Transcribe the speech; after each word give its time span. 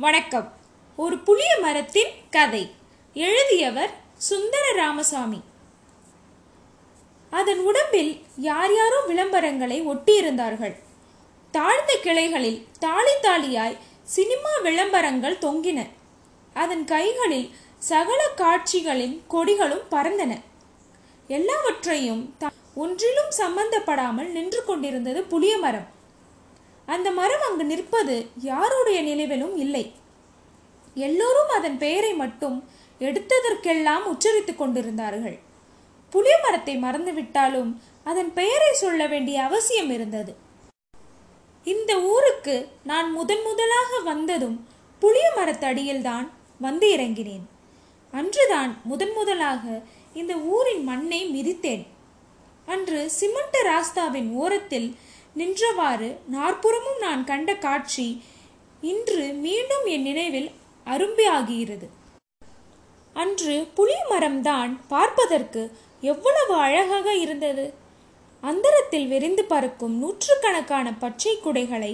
வணக்கம். 0.00 0.52
ஒரு 0.96 1.18
புளிய 1.18 1.58
மரத்தின் 1.60 2.08
கதை. 2.30 2.70
எழுதியவர் 3.14 3.90
சுந்தர 4.14 4.72
ராமசாமி 4.72 5.40
அதன் 7.30 7.58
உடம்பில் 7.58 8.22
யார் 8.36 8.74
யாரோ 8.74 9.02
விளம்பரங்களை 9.08 9.82
ஒட்டியிருந்தார்கள். 9.82 10.76
தாழ்ந்த 11.50 11.98
கிளைகளில் 12.02 12.66
தாளி 12.78 13.10
தாளியாய் 13.22 13.76
சினிமா 14.02 14.56
விளம்பரங்கள் 14.62 15.38
தொங்கின. 15.38 15.88
அதன் 16.54 16.84
கைகளில் 16.84 17.50
சகல 17.78 18.28
காட்சிகளின் 18.28 19.22
கொடிகளும் 19.30 19.82
பறந்தன. 19.90 20.40
எல்லாவற்றையும் 21.28 22.34
த- 22.38 22.50
ஒன்றிலும் 22.74 23.30
சம்பந்தப்படாமல் 23.38 24.30
நின்று 24.30 24.64
கொண்டிருந்தது 24.64 25.22
புளிய 25.22 25.58
மரம். 25.58 25.96
அந்த 26.88 27.10
மரம் 27.10 27.44
அங்கு 27.48 27.64
நிற்பது 27.64 28.14
யாருடைய 28.36 28.98
நினைவிலும் 29.00 29.56
இல்லை. 29.56 29.84
எல்லோரும் 30.94 31.50
அதன் 31.54 31.78
பெயரை 31.78 32.12
மட்டும் 32.14 32.56
எடுத்ததற்கெல்லாம் 33.00 34.04
உச்சரித்துக் 34.04 34.58
கொண்டிருந்தார்கள். 34.58 35.38
புளிய 36.10 36.34
மரத்தை 36.42 36.74
மறந்துவிட்டாலும் 36.82 37.70
அதன் 38.04 38.32
பெயரை 38.32 38.72
சொல்ல 38.72 39.06
வேண்டிய 39.06 39.42
அவசியம் 39.42 39.90
இருந்தது. 39.90 40.32
இந்த 41.64 42.00
ஊருக்கு 42.00 42.56
நான் 42.84 43.12
முதன் 43.12 43.42
முதலாக 43.42 44.00
வந்ததும் 44.04 44.56
புளிய 44.98 45.32
மரத்தடியில்தான் 45.36 46.26
வந்து 46.58 46.86
இறங்கினேன். 46.96 47.44
அன்றுதான் 48.12 48.80
முதன் 48.84 49.12
முதலாக 49.12 49.82
இந்த 50.14 50.34
ஊரின் 50.34 50.84
மண்ணை 50.84 51.20
மிதித்தேன். 51.26 51.84
அன்று 52.66 53.10
சிமெண்ட் 53.10 53.58
ராஸ்தாவின் 53.62 54.30
ஓரத்தில் 54.32 54.88
நின்றவாறு 55.38 56.08
நாற்புறமும் 56.34 57.00
நான் 57.00 57.22
கண்ட 57.24 57.50
காட்சி 57.64 58.08
இன்று 58.90 59.24
மீண்டும் 59.44 59.86
என் 59.94 60.06
நினைவில் 60.08 60.50
அரும்பியாகிறது 60.86 61.86
அன்று 63.16 63.54
புளிய 63.76 64.00
மரம்தான் 64.10 64.72
பார்ப்பதற்கு 64.88 65.62
எவ்வளவு 66.02 66.54
அழகாக 66.66 67.14
இருந்தது. 67.14 67.64
அந்தரத்தில் 68.42 69.06
விரிந்து 69.06 69.44
பறக்கும் 69.44 69.94
நூற்றுக்கணக்கான 70.02 70.88
பச்சை 71.02 71.32
குடைகளை 71.38 71.92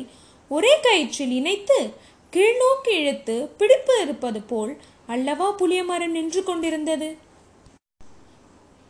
ஒரே 0.50 0.72
கயிற்றில் 0.86 1.34
இணைத்து 1.38 1.78
கீழ்நோக்கி 2.32 2.92
இழுத்து 3.00 3.36
பிடிப்பு 3.58 3.94
இருப்பது 4.02 4.40
போல் 4.50 4.72
அல்லவா 5.06 5.48
புளிய 5.60 5.80
மரம் 5.84 6.14
நின்று 6.16 6.42
கொண்டிருந்தது? 6.44 7.08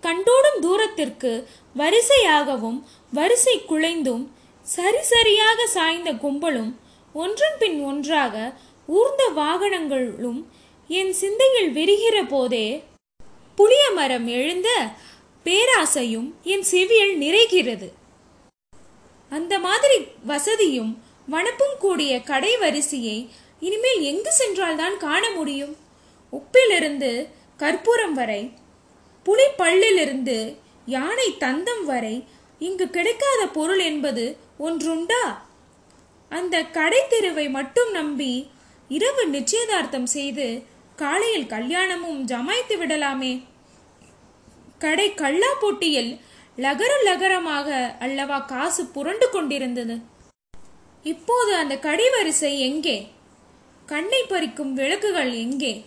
கண்டோடும் 0.03 0.59
தூரத்திற்கு 0.61 1.33
வரிசையாகவும் 1.77 2.79
வரிசை 3.13 3.57
குலைந்தும் 3.69 4.25
சரி 4.65 5.03
சரியாக 5.03 5.67
சாய்ந்த 5.67 6.13
கும்பலும் 6.13 6.71
ஒன்றன் 7.15 7.59
பின் 7.59 7.85
ஒன்றாக 7.85 8.53
ஊர்ந்த 8.87 9.31
வாகனங்களும் 9.37 10.41
என் 10.89 11.13
சிந்தையில் 11.13 11.71
விரிகிற 11.77 12.29
போதே 12.29 12.85
புளிய 13.57 13.91
மரம் 13.91 14.27
எழுந்த 14.27 14.69
பேராசையும் 15.47 16.29
என் 16.43 16.63
செவியில் 16.63 17.21
நிறைகிறது. 17.21 17.89
அந்த 19.31 19.59
மாதிரி 19.59 20.07
வசதியும் 20.25 21.03
வனப்பும் 21.31 21.77
கூடிய 21.79 22.21
கடை 22.21 22.57
வரிசையை 22.57 23.29
இனிமேல் 23.61 24.01
எங்கு 24.01 24.33
சென்றால்தான் 24.33 24.97
காண 24.97 25.31
முடியும்? 25.31 25.77
உப்பிலிருந்து 26.33 27.29
கற்பூரம் 27.57 28.15
வரை 28.15 28.53
புலி 29.23 29.47
பல்லிலிருந்து 29.59 30.57
யானை 30.87 31.29
தந்தம் 31.39 31.85
வரை 31.85 32.25
இங்கு 32.59 32.91
கிடைக்காத 32.91 33.47
பொருள் 33.47 33.79
என்பது 33.79 34.25
ஒன்றுண்டா? 34.59 35.37
அந்த 36.29 36.63
கடை 36.63 37.03
தெருவை 37.09 37.49
மட்டும் 37.49 37.91
நம்பி 37.91 38.51
இரவு 38.89 39.27
நிச்சயதார்த்தம் 39.27 40.07
செய்து 40.07 40.63
காலையில் 40.97 41.47
கல்யாணமும் 41.47 42.27
ஜமாய்த்து 42.27 42.77
விடலாமே. 42.77 43.45
கடை 44.79 45.15
கள்ளா 45.15 45.51
போட்டியில் 45.61 46.21
லகர 46.57 46.93
லகரமாக 47.05 47.99
அல்லவா 47.99 48.39
காசு 48.39 48.87
புரண்டு 48.87 49.31
கொண்டிருந்தது. 49.31 49.99
இப்போது 51.03 51.55
அந்த 51.55 51.79
கடை 51.79 52.11
வரிசை 52.11 52.61
எங்கே? 52.61 53.13
கண்ணை 53.87 54.23
பறிக்கும் 54.23 54.73
விளக்குகள் 54.73 55.33
எங்கே? 55.33 55.85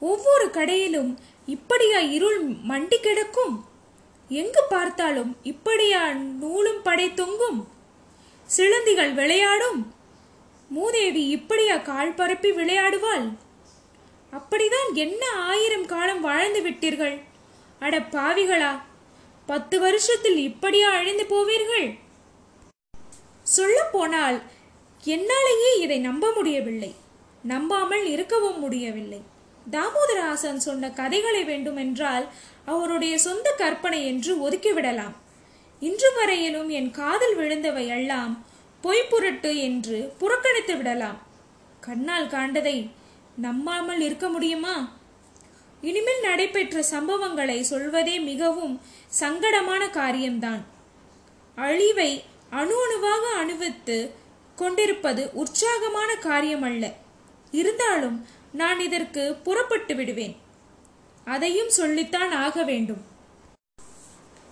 ஒவ்வொரு 0.00 0.46
கடையிலும் 0.46 1.18
இப்படியா 1.46 1.98
இருள் 1.98 2.48
மண்டி 2.48 2.96
கிடக்கும்? 3.00 3.64
எங்கு 4.28 4.64
பார்த்தாலும் 4.68 5.36
இப்படியா 5.42 6.12
நூலும் 6.12 6.82
படை 6.82 7.14
தொங்கும்? 7.14 7.72
சிலந்திகள் 8.56 9.12
விளையாடும். 9.14 9.94
மூதேவி 10.68 11.28
இப்படியா 11.28 11.76
கால் 11.76 12.14
பரப்பி 12.14 12.50
விளையாடுவாள்? 12.50 13.26
அப்படிதான் 14.32 14.92
என்ன 14.94 15.26
ஆயிரம் 15.26 15.86
காலம் 15.86 16.20
வாழ்ந்து 16.20 16.60
விட்டீர்கள்? 16.60 17.20
அட 17.78 17.98
பாவிகளா 17.98 18.72
பத்து 19.46 19.80
வருஷத்தில் 19.80 20.36
இப்படியா 20.36 20.90
அழிந்து 20.90 21.24
போவீர்கள்? 21.24 21.98
சொல்ல 23.42 23.78
போனால் 23.92 24.42
என்னாலேயே 25.04 25.72
இதை 25.80 25.98
நம்ப 25.98 26.32
முடியவில்லை. 26.34 26.94
நம்பாமல் 27.42 28.06
இருக்கவும் 28.06 28.58
முடியவில்லை. 28.58 29.20
தாமோதரஹாசன் 29.70 30.64
சொன்ன 30.68 30.90
கதைகளை 30.90 31.44
வேண்டுமென்றால் 31.44 32.28
அவருடைய 32.64 33.18
சொந்த 33.18 33.50
கற்பனை 33.50 34.06
என்று 34.06 34.50
ஒதுக்கிவிடலாம் 34.50 35.14
இன்று 35.86 36.10
வரையிலும் 36.16 36.68
என் 36.78 36.90
காதில் 36.90 37.36
விழுந்தவை 37.38 37.84
எல்லாம் 37.96 38.32
பொய்ப்புரட்டு 38.82 39.50
என்று 39.68 39.98
புறக்கணித்து 40.18 40.74
விடலாம். 40.76 41.18
கண்ணால் 41.80 42.28
காண்டதை 42.34 42.76
நம்பாமல் 43.36 44.00
இருக்க 44.00 44.26
முடியுமா? 44.28 44.76
இனிமேல் 45.80 46.22
நடைபெற்ற 46.22 46.84
சம்பவங்களை 46.90 47.58
சொல்வதே 47.70 48.16
மிகவும் 48.30 48.74
சங்கடமான 49.20 49.82
காரியம்தான். 49.90 50.62
அழிவை 51.56 52.10
அணு 52.50 52.76
அணுவாக 52.84 53.24
அணுவித்து 53.42 53.98
கொண்டிருப்பது 54.56 55.22
உற்சாகமான 55.32 56.10
காரியம் 56.28 56.62
அல்ல 56.62 56.84
இருந்தாலும் 57.50 58.16
நான் 58.52 58.80
இதற்கு 58.80 59.24
புறப்பட்டு 59.46 59.94
விடுவேன். 59.94 60.36
அதையும் 61.24 61.72
சொல்லித்தான் 61.80 62.32
ஆக 62.46 62.56
வேண்டும். 62.70 63.02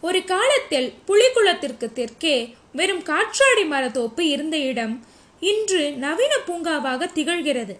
ஒரு 0.02 0.20
காலத்தில் 0.24 0.88
புலிக்குளத்திற்கு 1.06 1.86
தெற்கே 1.92 2.36
வெறும் 2.72 3.02
காற்றாடி 3.02 3.64
மரத்தோப்பு 3.64 4.22
இருந்த 4.28 4.56
இடம் 4.70 4.94
இன்று 5.40 5.82
நவீன 5.92 6.34
பூங்காவாக 6.46 7.08
திகழ்கிறது. 7.14 7.74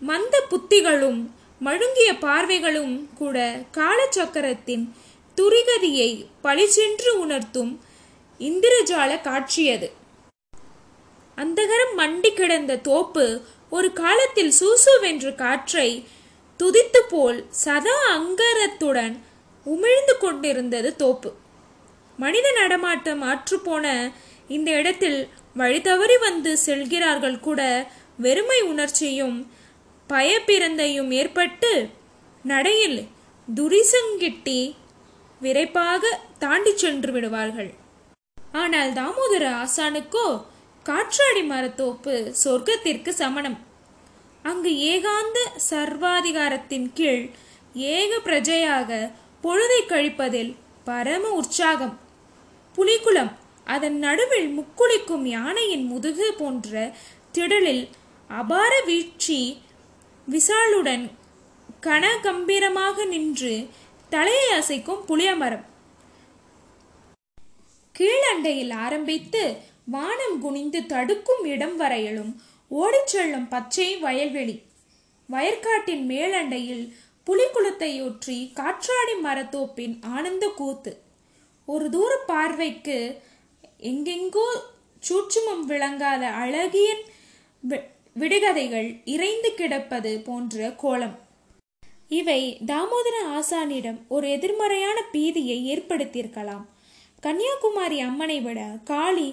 மந்த 0.00 0.34
புத்திகளும் 0.50 1.20
மழுங்கிய 1.60 2.10
பார்வைகளும் 2.20 2.94
கூட 3.14 3.36
காலச்சக்கரத்தின் 3.76 4.84
துரிகதியை 5.36 6.10
பளிச்சென்று 6.42 7.12
உணர்த்தும் 7.18 7.72
இந்திரஜால 8.40 9.20
காட்சியது. 9.20 9.88
அந்தகரம் 11.38 11.94
மண்டி 11.96 12.30
கிடந்த 12.34 12.76
தோப்பு 12.76 13.26
ஒரு 13.70 13.88
காலத்தில் 13.92 14.52
சூசுவென்று 14.60 15.34
காற்றை 15.34 15.88
துதித்து 16.60 17.00
போல் 17.08 17.40
சதா 17.64 17.98
அங்கரத்துடன் 18.16 19.14
உமிழ்ந்து 19.74 20.14
கொண்டிருந்தது 20.24 20.90
தோப்பு. 21.02 21.30
மனித 22.18 22.46
நடமாட்டம் 22.60 23.22
ஆற்றுப்போன 23.32 23.86
இந்த 24.56 24.70
இடத்தில் 24.80 25.20
வழி 25.60 25.80
தவறி 25.80 26.16
வந்து 26.26 26.50
செல்கிறார்கள் 26.66 27.38
கூட 27.46 27.60
வெறுமை 28.24 28.60
உணர்ச்சியும் 28.70 29.36
பயப்பிறந்தையும் 30.10 31.10
ஏற்பட்டு 31.20 31.72
நடையில் 32.44 32.98
துரிசங்கிட்டி 33.48 34.60
விரைப்பாக 35.40 36.02
தாண்டி 36.38 36.72
சென்று 36.76 37.10
விடுவார்கள். 37.12 37.70
ஆனால் 38.62 38.90
தாமோதர 38.98 39.44
ஆசானுக்கோ 39.62 40.26
காற்றாடி 40.86 41.42
மரத்தோப்பு 41.52 42.14
சொர்க்கத்திற்கு 42.44 43.10
சமணம். 43.22 43.58
அங்கு 44.44 44.70
ஏகாந்த 44.92 45.38
சர்வாதிகாரத்தின் 45.70 46.88
கீழ் 46.98 47.24
ஏக 47.94 48.10
பிரஜையாக 48.26 48.90
பொழுதை 49.42 49.80
கழிப்பதில் 49.86 50.56
பரம 50.84 51.30
உற்சாகம். 51.30 51.98
புலிக்குளம் 52.76 53.32
அதன் 53.64 53.98
நடுவில் 53.98 54.48
முக்குளிக்கும் 54.58 55.24
யானையின் 55.24 55.86
முதுகு 55.86 56.34
போன்ற 56.38 56.92
திடலில் 57.32 57.88
அபார 58.28 58.82
வீழ்ச்சி 58.86 59.62
விசாலுடன் 60.30 61.10
கனகம்பீரமாக 61.82 63.06
நின்று 63.06 63.66
தலையை 64.08 64.48
அசைக்கும் 64.58 65.02
புளியமரம். 65.08 65.64
கீழண்டையில் 67.98 68.72
ஆரம்பித்து 68.72 69.56
வானம் 69.84 70.40
குனிந்து 70.40 70.86
தடுக்கும் 70.86 71.44
இடம் 71.44 71.76
வரையிலும் 71.76 72.42
ஓடிச் 72.68 73.06
செல்லும் 73.06 73.48
பச்சை 73.48 73.96
வயல்வெளி. 73.96 74.56
வயற்காட்டின் 75.28 76.04
மேலண்டையில் 76.08 76.84
புலிக்குளத்தையொற்றி 77.28 78.36
காற்றாடி 78.58 79.14
மரத்தோப்பின் 79.24 79.94
ஆனந்த 80.16 80.44
கூத்து. 80.60 80.92
ஒரு 81.68 81.86
தூர 81.94 82.12
பார்வைக்கு 82.30 82.98
எங்கெங்கோ 83.90 84.46
சூட்சுமம் 85.08 85.64
விளங்காத 85.70 86.22
அழகிய 86.42 86.88
விடுகதைகள் 88.16 88.88
இறைந்து 89.14 89.50
கிடப்பது 89.54 90.12
போன்ற 90.26 90.70
கோலம். 90.82 91.16
இவை 92.20 92.40
தாமோதர 92.70 93.16
ஆசானிடம் 93.38 94.00
ஒரு 94.14 94.26
எதிர்மறையான 94.36 94.98
பீதியை 95.12 95.58
ஏற்படுத்தியிருக்கலாம். 95.74 96.64
கன்னியாகுமரி 97.20 97.98
அம்மனை 98.08 98.40
விட 98.40 98.60
காளி 98.90 99.28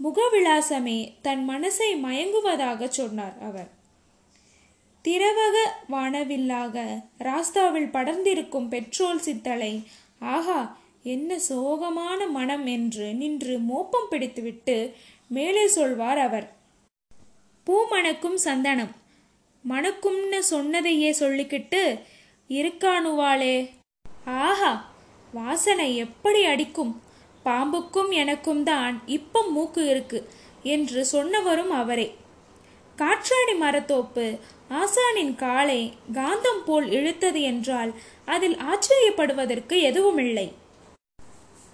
முகவிலாசமே 0.00 0.98
தன் 1.22 1.42
மனசை 1.50 1.90
மயங்குவதாக 2.06 2.88
சொன்னார் 2.98 3.36
அவர். 3.48 3.70
திரவக 5.08 5.56
வானவில்லாக 5.90 7.04
ராஸ்தாவில் 7.18 7.90
படர்ந்திருக்கும் 7.90 8.68
பெட்ரோல் 8.68 9.18
சித்தலை. 9.18 9.82
ஆஹா 10.18 10.78
என்ன 11.02 11.38
சோகமான 11.48 12.30
மனம் 12.30 12.66
என்று 12.66 13.14
நின்று 13.14 13.58
மோப்பம் 13.58 14.06
பிடித்துவிட்டு 14.10 14.76
மேலே 15.28 15.66
சொல்வார் 15.66 16.18
அவர். 16.18 16.46
பூ 17.64 17.86
மணக்கும் 17.88 18.36
சந்தனம். 18.36 18.94
மணக்கும்னு 19.68 20.38
சொன்னதையே 20.38 21.10
சொல்லிக்கிட்டு 21.20 22.00
இருக்கானுவாளே. 22.48 23.70
ஆஹா 24.24 24.72
வாசனை 25.32 25.96
எப்படி 25.96 26.44
அடிக்கும்? 26.44 27.02
பாம்புக்கும் 27.44 28.10
எனக்கும் 28.10 28.62
தான் 28.62 29.02
இப்ப 29.06 29.42
மூக்கு 29.50 29.88
இருக்கு 29.90 30.28
என்று 30.62 31.06
சொன்னவரும் 31.12 31.72
அவரே. 31.82 32.16
காற்றாடி 32.96 33.54
மரத்தோப்பு 33.58 34.38
ஆசானின் 34.70 35.34
காலை 35.36 35.80
காந்தம் 36.12 36.62
போல் 36.66 36.86
இழுத்தது 36.88 37.40
என்றால் 37.40 37.92
அதில் 38.24 38.56
ஆச்சரியப்படுவதற்கு 38.56 39.76
எதுவுமில்லை. 39.80 40.54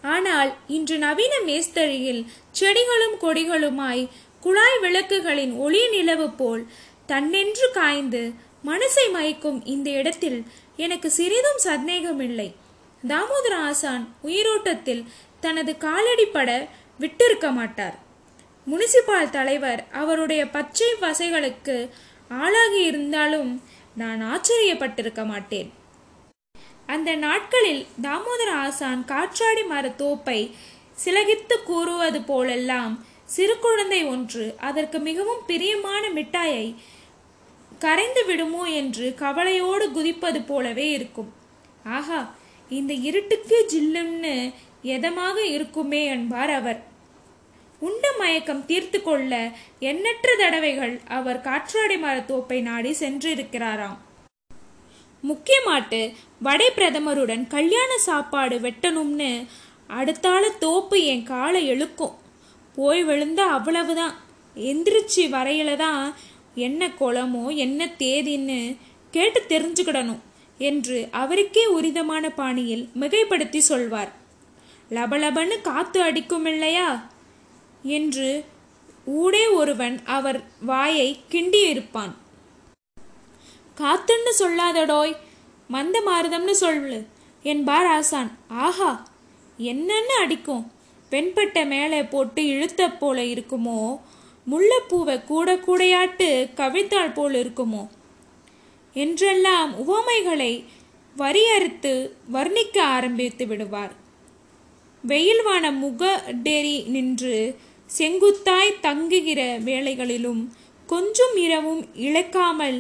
ஆனால் 0.03 0.51
இன்று 0.67 0.99
நவீன 0.99 1.35
மேஸ்தரியில் 1.47 2.27
செடிகளும் 2.51 3.17
கொடிகளுமாய் 3.21 4.09
குழாய் 4.41 4.79
விளக்குகளின் 4.83 5.57
ஒளி 5.57 5.89
நிலவு 5.89 6.31
போல் 6.31 6.67
தன்னென்று 7.07 7.67
காய்ந்து 7.73 8.33
மனசை 8.65 9.05
மயக்கும் 9.13 9.65
இந்த 9.65 9.91
இடத்தில் 9.91 10.45
எனக்கு 10.77 11.11
சிறிதும் 11.11 11.59
சந்தேகமில்லை. 11.59 12.55
தாமோதர 13.09 13.55
ஆசான் 13.57 14.15
உயிரோட்டத்தில் 14.23 15.05
தனது 15.41 15.77
காலடிப்பட 15.81 16.69
விட்டிருக்க 17.01 17.53
மாட்டார். 17.53 17.99
முனிசிபால் 18.67 19.31
தலைவர் 19.31 19.87
அவருடைய 19.93 20.43
பச்சை 20.47 20.95
வசைகளுக்கு 21.01 21.77
ஆளாகி 22.39 22.83
இருந்தாலும் 22.85 23.63
நான் 23.95 24.21
ஆச்சரியப்பட்டிருக்க 24.33 25.27
மாட்டேன். 25.27 25.73
அந்த 26.87 27.15
நாட்களில் 27.15 27.87
தாமோதர 28.03 28.51
ஆசான் 28.67 29.05
காற்றாடி 29.05 29.65
மர 29.65 29.89
தோப்பை 29.89 30.41
சிலகித்து 31.05 31.57
கூறுவது 31.63 32.21
போலெல்லாம் 32.23 32.95
சிறு 33.25 33.59
குழந்தை 33.59 34.05
ஒன்று 34.05 34.55
அதற்கு 34.59 34.99
மிகவும் 34.99 35.43
பிரியமான 35.47 36.09
மிட்டாயை 36.09 36.75
கரைந்து 37.79 38.23
விடுமோ 38.27 38.65
என்று 38.81 39.15
கவலையோடு 39.15 39.87
குதிப்பது 39.91 40.41
போலவே 40.43 40.91
இருக்கும். 40.91 41.33
ஆஹா 41.85 42.35
இந்த 42.71 42.93
இருட்டுக்கு 43.09 43.59
ஜில்லுன்னு 43.73 44.35
எதமாக 44.85 45.37
இருக்குமே 45.37 46.05
என்பார் 46.05 46.51
அவர். 46.51 46.81
உண்ட 47.81 48.05
மயக்கம் 48.19 48.67
தீர்த்து 48.67 48.99
கொள்ள 49.03 49.33
எண்ணற்ற 49.91 50.35
தடவைகள் 50.39 50.95
அவர் 51.09 51.41
காற்றாடி 51.41 51.97
மரத்தோப்பை 51.97 52.59
நாடி 52.63 52.91
சென்றிருக்கிறாராம். 53.01 53.99
முக்கியமாட்டு 55.23 56.01
வடை 56.41 56.69
பிரதமருடன் 56.77 57.45
கல்யாண 57.47 57.99
சாப்பாடு 57.99 58.59
வெட்டணும்னு 58.59 59.31
அடுத்தால 59.99 60.43
தோப்பு 60.59 60.99
என் 61.13 61.23
காலை 61.23 61.63
எழுக்கும். 61.73 62.15
போய் 62.77 63.05
விழுந்தா 63.05 63.47
அவ்வளவுதான். 63.57 64.15
எந்திரிச்சு 64.57 65.23
வரையில 65.37 65.77
தான் 65.77 66.15
என்ன 66.55 66.89
குளமோ 67.01 67.45
என்ன 67.55 67.87
தேதின்னு 67.99 68.61
கேட்டு 69.11 69.41
தெரிஞ்சுக்கிடணும் 69.49 70.23
என்று 70.59 70.99
அவருக்கே 71.11 71.65
உரிதமான 71.67 72.25
பாணியில் 72.31 72.85
மிகைப்படுத்தி 73.01 73.59
சொல்வார். 73.59 74.13
லபலபன்னு 74.91 75.57
காத்து 75.63 75.99
அடிக்கும் 76.03 76.47
இல்லையா 76.47 76.89
என்று 77.83 78.45
ஊடே 79.05 79.47
ஒருவன் 79.47 80.03
அவர் 80.05 80.45
வாயை 80.61 81.21
கிண்டியிருப்பான். 81.31 82.13
காத்துன்னு 83.77 84.33
சொல்லாதடோய் 84.39 85.17
மந்த 85.69 86.01
மாறுதம்னு 86.01 86.51
சொல்லு 86.51 87.07
என்பார் 87.43 87.87
ஆசான். 87.87 88.39
ஆஹா 88.49 89.09
என்னன்னு 89.59 90.15
அடிக்கும்? 90.23 90.73
வெண்பட்டை 91.11 91.67
மேலே 91.67 92.03
போட்டு 92.03 92.47
இழுத்த 92.47 92.91
போல 92.91 93.23
இருக்குமோ 93.23 94.01
முல்லைப்பூவை 94.51 95.25
கூட 95.25 95.55
கூடையாட்டு 95.55 96.29
கவிழ்த்தாள் 96.57 97.15
போல் 97.15 97.35
இருக்குமோ? 97.35 97.89
என்றெல்லாம் 98.93 99.77
உவமைகளை 99.77 100.65
வரியறுத்து 101.17 102.11
வர்ணிக்க 102.33 102.79
ஆரம்பித்து 102.81 103.47
விடுவார். 103.47 103.99
வெயில் 105.03 105.43
வான 105.43 105.71
முகடேறி 105.71 106.87
நின்று 106.87 107.57
செங்குத்தாய் 107.97 108.81
தங்குகிற 108.81 109.41
வேளைகளிலும் 109.59 110.43
கொஞ்சம் 110.89 111.37
இரவும் 111.37 111.83
இழக்காமல் 112.07 112.79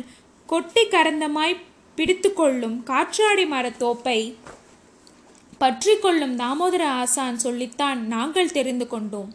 கொட்டி 0.49 0.83
கரந்தமாய் 0.87 1.63
பிடித்து 1.99 2.31
கொள்ளும் 2.33 2.77
காற்றாடி 2.83 3.45
மரத்தோப்பை 3.45 4.21
பற்றி 5.59 5.95
கொள்ளும் 5.97 6.35
தாமோதர 6.39 6.83
ஆசான் 7.01 7.39
சொல்லித்தான் 7.39 8.01
நாங்கள் 8.07 8.55
தெரிந்து 8.57 8.87
கொண்டோம். 8.87 9.31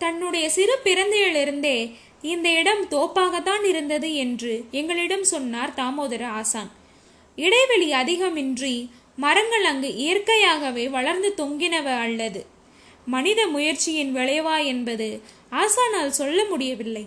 தன்னுடைய 0.00 0.46
சிறு 0.50 0.74
பிறந்தையிலிருந்தே 0.84 1.78
இந்த 2.22 2.48
இடம் 2.50 2.84
தோப்பாகத்தான் 2.90 3.64
இருந்தது 3.64 4.10
என்று 4.14 4.52
எங்களிடம் 4.70 5.24
சொன்னார் 5.24 5.74
தாமோதர 5.76 6.22
ஆசான். 6.40 6.70
இடைவெளி 7.38 7.88
அதிகமின்றி 7.92 8.76
மரங்கள் 9.16 9.64
அங்கு 9.64 9.90
இயற்கையாகவே 9.96 10.84
வளர்ந்து 10.88 11.30
தொங்கினவ 11.36 11.86
அல்லது 12.06 12.40
மனித 13.14 13.40
முயற்சியின் 13.46 14.10
விளைவா 14.16 14.56
என்பது 14.72 15.08
ஆசானால் 15.52 16.16
சொல்ல 16.20 16.38
முடியவில்லை. 16.44 17.04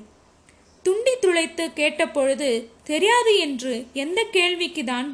துண்டி 0.86 1.14
துளைத்து 1.20 1.64
கேட்டபொழுது 1.80 2.50
தெரியாது 2.84 3.34
என்று 3.46 3.74
எந்த 4.04 4.20
கேள்விக்கு 4.38 4.84
தான் 4.84 5.08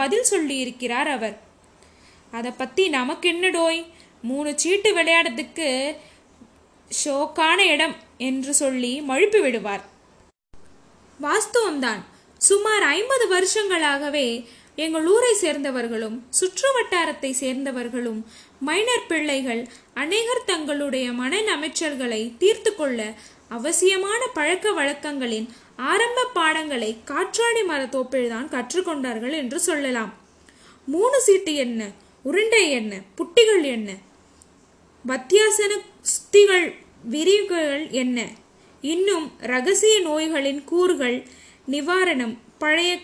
பதில் 0.00 0.26
சொல்லியிருக்கிறார் 0.30 1.10
அவர்? 1.16 1.36
அதை 2.32 2.50
பத்தி 2.56 2.84
நமக்கு 2.98 3.28
என்னடோய்? 3.32 3.80
மூணு 4.30 4.50
சீட்டு 4.62 4.90
விளையாடுறதுக்கு 4.96 5.70
ஷோக்கான 6.90 7.58
இடம் 7.74 7.96
என்று 8.28 8.52
சொல்லி 8.62 8.92
மழுப்பி 9.08 9.40
விடுவார். 9.42 9.84
வாஸ்தவம்தான். 11.20 12.02
சுமார் 12.40 12.84
ஐம்பது 12.96 13.24
வருஷங்களாகவே 13.28 14.28
எங்கள் 14.76 15.06
ஊரை 15.06 15.32
சேர்ந்தவர்களும் 15.42 16.16
சுற்று 16.38 16.68
வட்டாரத்தை 16.76 17.30
சேர்ந்தவர்களும் 17.40 18.20
மைனர் 18.66 19.06
பிள்ளைகள் 19.08 19.62
அநேகர் 19.94 20.44
தங்களுடைய 20.46 21.12
மன 21.12 21.40
அமைச்சல்களை 21.56 22.36
தீர்த்து 22.38 22.70
கொள்ள 22.74 23.00
அவசியமான 23.48 24.26
பழக்க 24.26 24.72
வழக்கங்களின் 24.72 25.48
ஆரம்ப 25.76 26.24
பாடங்களை 26.34 26.90
காற்றாடி 27.04 27.62
மரத்தோப்பில்தான் 27.62 28.50
கற்றுக்கொண்டார்கள் 28.54 29.34
என்று 29.34 29.58
சொல்லலாம். 29.60 30.12
மூணு 30.86 31.20
சீட்டு 31.20 31.54
என்ன? 31.54 31.90
உருண்டை 32.22 32.70
என்ன? 32.70 33.00
புட்டிகள் 33.16 33.62
என்ன? 33.62 33.90
வத்தியாசன 35.08 35.72
சுத்திகள் 36.12 36.66
விரிவுகள் 37.04 37.88
என்ன? 37.90 38.28
இன்னும் 38.80 39.32
ரகசிய 39.38 40.00
நோய்களின் 40.00 40.64
கூறுகள் 40.64 41.18
நிவாரணம் 41.70 42.36
பழைய 42.58 42.98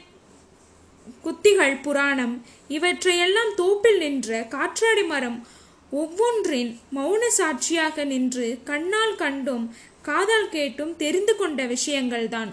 குத்திகள் 1.23 1.77
புராணம். 1.77 2.45
இவற்றையெல்லாம் 2.69 3.55
தோப்பில் 3.55 3.99
நின்ற 3.99 4.47
காற்றாடி 4.49 5.03
மரம் 5.03 5.47
ஒவ்வொன்றின் 5.91 6.79
மௌன 6.95 7.27
சாட்சியாக 7.29 8.05
நின்று 8.05 8.59
கண்ணால் 8.65 9.17
கண்டும் 9.17 9.75
காதால் 10.03 10.49
கேட்டும் 10.49 10.97
தெரிந்து 10.97 11.37
கொண்ட 11.37 11.65
விஷயங்கள்தான். 11.65 12.51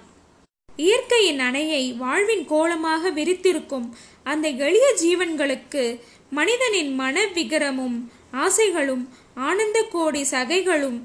இயற்கையின் 0.76 1.40
அணையை 1.40 1.98
வாழ்வின் 1.98 2.46
கோலமாக 2.46 3.10
விரித்திருக்கும் 3.10 3.88
அந்த 4.24 4.48
எளிய 4.50 4.88
ஜீவன்களுக்கு 5.02 6.00
மனிதனின் 6.30 6.96
மன 6.96 7.26
விகரமும் 7.26 8.12
ஆசைகளும் 8.32 9.10
ஆனந்த 9.34 9.84
கோடி 9.84 10.22
சகைகளும் 10.32 11.00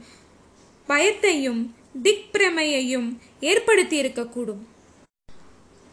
பயத்தையும் 0.89 1.63
திக்பிரமையையும் 2.03 3.09
ஏற்படுத்தி 3.41 4.03
இருக்கக்கூடும் 4.03 4.63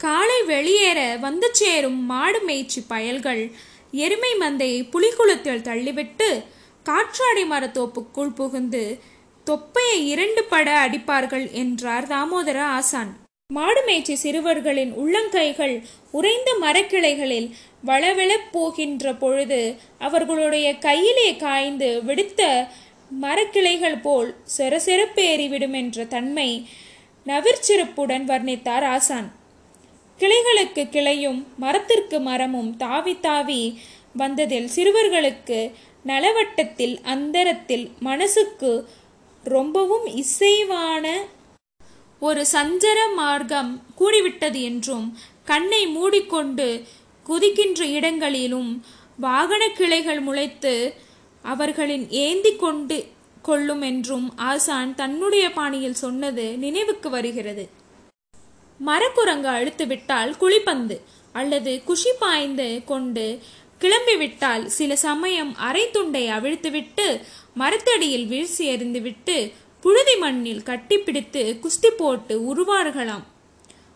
காலை 0.04 0.44
வெளியேற 0.44 1.18
வந்து 1.22 1.48
சேரும் 1.52 2.06
மாடு 2.06 2.40
மேய்ச்சி 2.42 2.82
பயல்கள். 2.88 3.52
எருமை 3.92 4.30
மந்தையை 4.40 4.82
புலிக்குளத்தில் 4.94 5.66
தள்ளிவிட்டு 5.70 6.28
காற்றாடி 6.84 7.44
மரத்தோப்புக்குள் 7.44 8.36
புகுந்து 8.36 8.84
தொப்பையை 9.48 9.98
இரண்டு 10.08 10.44
பட 10.44 10.68
அடிப்பார்கள் 10.86 11.46
என்றார் 11.52 12.08
தாமோதர 12.08 12.60
ஆசான். 12.78 13.12
மாடு 13.54 13.82
மேய்ச்சி 13.86 14.16
சிறுவர்களின் 14.16 14.94
உள்ளங்கைகள் 14.94 15.76
உறைந்த 16.12 16.50
மரக்கிளைகளில் 16.62 17.50
வளவெளப் 17.86 18.50
போகின்ற 18.52 19.14
பொழுது 19.14 19.62
அவர்களுடைய 20.00 20.78
கையிலே 20.78 21.36
காய்ந்து 21.36 21.90
வெடித்த 22.04 22.68
மரக்கிளைகள் 23.22 24.00
போல் 24.02 24.36
செரசெரப்பேறி 24.58 25.48
என்ற 25.82 26.06
தன்மை 26.06 26.50
நவிர்ச்சிறப்புடன் 27.26 28.26
வர்ணித்தார் 28.32 28.88
ஆசான். 28.96 29.30
கிளைகளுக்கு 30.20 30.84
கிளையும் 30.92 31.40
மரத்திற்கு 31.58 32.20
மரமும் 32.20 32.78
தாவி 32.78 33.20
தாவி 33.20 33.80
வந்ததில் 34.12 34.70
சிறுவர்களுக்கு 34.76 35.60
நலவட்டத்தில் 36.06 36.96
அந்தரத்தில் 37.04 37.92
மனசுக்கு 38.00 38.72
ரொம்பவும் 39.44 40.06
இசைவான 40.24 41.06
ஒரு 42.20 42.46
சஞ்சர 42.54 43.00
மார்க்கம் 43.16 43.82
கூடிவிட்டது 44.00 44.62
என்றும் 44.62 45.18
கண்ணை 45.46 45.88
மூடிக்கொண்டு 45.88 46.84
குதிக்கின்ற 47.26 47.82
இடங்களிலும் 47.82 48.72
வாகன 49.18 49.64
கிளைகள் 49.70 50.22
முளைத்து 50.22 50.74
அவர்களின் 51.42 52.06
ஏந்தி 52.10 52.56
கொண்டு 52.56 52.98
கொள்ளும் 53.42 53.82
என்றும் 53.82 54.34
ஆசான் 54.36 54.96
தன்னுடைய 54.96 55.46
பாணியில் 55.50 56.02
சொன்னது 56.04 56.46
நினைவுக்கு 56.58 57.10
வருகிறது. 57.10 57.64
மரக்குரங்கு 58.80 59.48
அழுத்து 59.48 59.88
விட்டால் 59.88 60.38
குழிப்பந்து 60.38 61.02
அல்லது 61.34 61.84
குஷி 61.84 62.12
பாய்ந்து 62.20 62.82
கொண்டு 62.86 63.40
கிளம்பிவிட்டால் 63.82 64.66
சில 64.66 64.96
சமயம் 64.96 65.56
அரை 65.56 65.92
துண்டை 65.92 66.28
அவிழ்த்துவிட்டு 66.28 67.22
மரத்தடியில் 67.54 68.28
வீழ்ச்சி 68.28 68.70
எறிந்துவிட்டு 68.70 69.52
புழுதி 69.82 70.16
மண்ணில் 70.16 70.64
கட்டிப்பிடித்து 70.64 71.44
குஸ்தி 71.60 71.90
போட்டு 71.98 72.36
உருவார்களாம் 72.52 73.26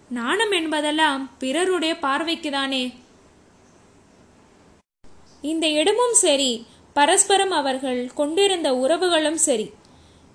நாணம் 0.09 0.51
என்பதெல்லாம் 0.51 1.31
பிறருடைய 1.37 1.93
பார்வைக்குதானே. 2.01 2.83
இந்த 5.41 5.67
இடமும் 5.67 6.13
சரி 6.13 6.65
பரஸ்பரம் 6.93 7.51
அவர்கள் 7.51 8.09
கொண்டிருந்த 8.13 8.73
உறவுகளும் 8.73 9.37
சரி. 9.37 9.71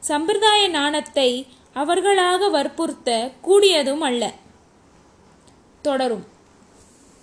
சம்பிரதாய 0.01 0.69
நாணத்தை 0.69 1.47
அவர்களாக 1.79 2.49
வற்புறுத்த 2.49 3.31
கூடியதும் 3.43 3.99
அல்ல. 3.99 4.33
தொடரும். 5.83 6.25